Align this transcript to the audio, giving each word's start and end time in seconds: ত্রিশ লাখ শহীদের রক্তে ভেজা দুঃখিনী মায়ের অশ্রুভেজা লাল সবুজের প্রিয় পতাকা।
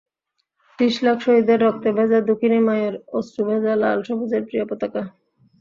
ত্রিশ 0.79 0.95
লাখ 1.05 1.17
শহীদের 1.21 1.59
রক্তে 1.61 1.89
ভেজা 1.97 2.19
দুঃখিনী 2.27 2.59
মায়ের 2.67 2.95
অশ্রুভেজা 3.17 3.73
লাল 3.81 3.99
সবুজের 4.07 4.41
প্রিয় 4.47 4.65
পতাকা। 4.69 5.01